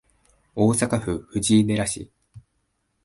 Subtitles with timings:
[0.55, 2.09] 大阪府藤井寺市